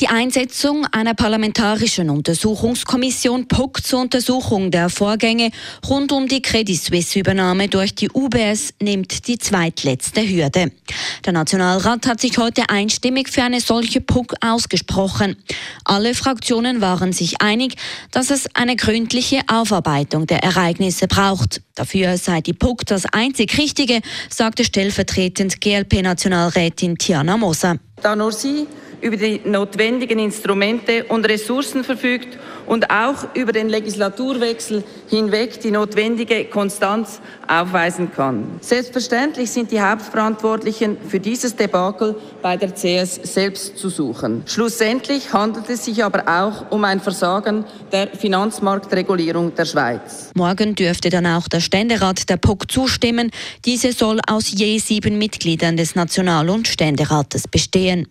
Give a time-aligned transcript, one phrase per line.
[0.00, 5.50] Die Einsetzung einer parlamentarischen Untersuchungskommission PUC zur Untersuchung der Vorgänge
[5.88, 10.70] rund um die Credit Suisse-Übernahme durch die UBS nimmt die zweitletzte Hürde.
[11.24, 15.36] Der Nationalrat hat sich heute einstimmig für eine solche PUC ausgesprochen.
[15.84, 17.74] Alle Fraktionen waren sich einig,
[18.12, 21.60] dass es eine gründliche Aufarbeitung der Ereignisse braucht.
[21.74, 27.78] Dafür sei die PUC das einzig Richtige, sagte stellvertretend GLP-Nationalrätin Tiana Moser.
[28.00, 28.66] Da nur sie
[29.00, 36.44] über die notwendigen Instrumente und Ressourcen verfügt und auch über den Legislaturwechsel hinweg die notwendige
[36.44, 38.58] Konstanz aufweisen kann.
[38.60, 44.42] Selbstverständlich sind die Hauptverantwortlichen für dieses Debakel bei der CS selbst zu suchen.
[44.46, 50.30] Schlussendlich handelt es sich aber auch um ein Versagen der Finanzmarktregulierung der Schweiz.
[50.34, 53.30] Morgen dürfte dann auch der Ständerat der POC zustimmen.
[53.64, 58.06] Diese soll aus je sieben Mitgliedern des National- und Ständerates bestehen.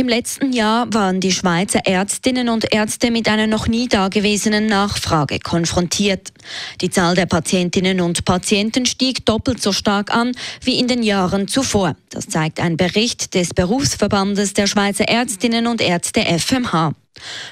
[0.00, 5.40] Im letzten Jahr waren die Schweizer Ärztinnen und Ärzte mit einer noch nie dagewesenen Nachfrage
[5.40, 6.32] konfrontiert.
[6.80, 11.48] Die Zahl der Patientinnen und Patienten stieg doppelt so stark an wie in den Jahren
[11.48, 11.96] zuvor.
[12.08, 16.94] Das zeigt ein Bericht des Berufsverbandes der Schweizer Ärztinnen und Ärzte FMH.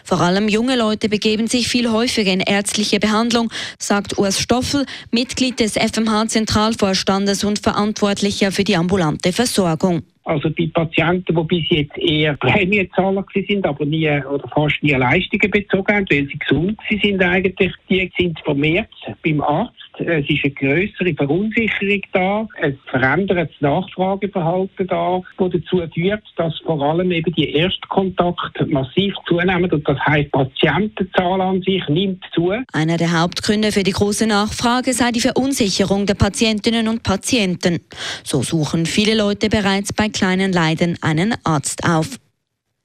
[0.03, 5.61] Vor allem junge Leute begeben sich viel häufiger in ärztliche Behandlung, sagt Urs Stoffel, Mitglied
[5.61, 10.03] des FMH-Zentralvorstandes und Verantwortlicher für die ambulante Versorgung.
[10.29, 15.51] Also bei Patienten, die bis jetzt eher Prämienzahler sind, aber nie oder fast nie Leistungen
[15.51, 18.91] bezogen haben, weil sie gesund sind eigentlich, die sind vermehrt
[19.25, 19.88] beim Arzt.
[20.01, 26.81] Es ist eine größere Verunsicherung da, ein verändertes Nachfrageverhalten da, das dazu führt, dass vor
[26.83, 32.53] allem eben die Erstkontakte massiv zunehmen und das heißt, Patientenzahl an sich nimmt zu.
[32.73, 37.81] Einer der Hauptgründe für die große Nachfrage sei die Verunsicherung der Patientinnen und Patienten.
[38.25, 42.19] So suchen viele Leute bereits bei kleinen Leiden einen Arzt auf.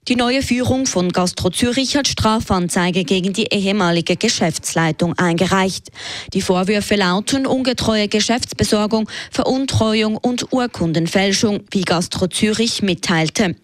[0.10, 5.92] Die neue Führung von Gastro Zürich hat Strafanzeige gegen die ehemalige Geschäftsleitung eingereicht.
[6.34, 13.56] Die Vorwürfe lauten ungetreue Geschäftsbesorgung, Veruntreuung und Urkundenfälschung, wie Gastro Zürich mitteilte.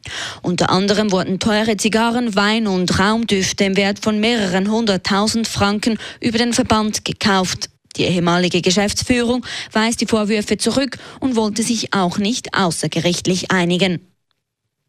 [0.41, 6.38] Unter anderem wurden teure Zigarren, Wein und Raumdüfte im Wert von mehreren hunderttausend Franken über
[6.38, 7.69] den Verband gekauft.
[7.97, 14.09] Die ehemalige Geschäftsführung weist die Vorwürfe zurück und wollte sich auch nicht außergerichtlich einigen.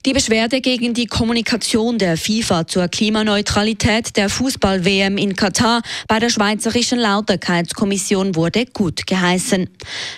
[0.06, 6.30] Die Beschwerde gegen die Kommunikation der FIFA zur Klimaneutralität der Fußball-WM in Katar bei der
[6.30, 9.68] Schweizerischen Lauterkeitskommission wurde gut geheißen.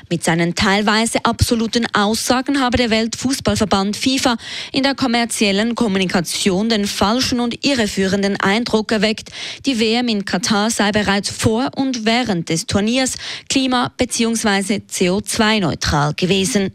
[0.08, 4.36] Mit seinen teilweise absoluten Aussagen habe der Weltfußballverband FIFA
[4.70, 9.30] in der kommerziellen Kommunikation den falschen und irreführenden Eindruck erweckt,
[9.66, 13.14] die WM in Katar sei bereits vor und während des Turniers
[13.48, 14.82] klima- bzw.
[14.88, 16.70] CO2-neutral gewesen.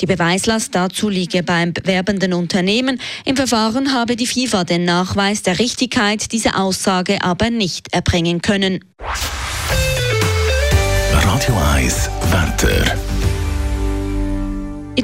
[0.00, 3.00] Die Beweislast dazu liege beim werbenden Unternehmen.
[3.24, 8.80] Im Verfahren habe die FIFA den Nachweis der Richtigkeit dieser Aussage aber nicht erbringen können.
[11.12, 13.11] Radio 1 Wetter.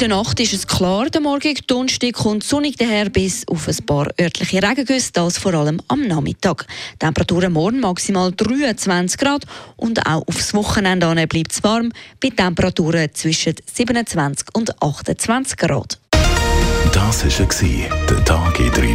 [0.01, 3.85] In der Nacht ist es klar, der Morgen Donnerstag kommt sonnig daher bis auf ein
[3.85, 6.67] paar örtliche Regengüsse, das vor allem am Nachmittag.
[7.01, 9.43] Temperaturen morgen maximal 23 Grad
[9.75, 11.91] und auch aufs Wochenende bleibt es warm,
[12.23, 15.99] bei Temperaturen zwischen 27 und 28 Grad.
[16.93, 18.95] Das war der Tag in 3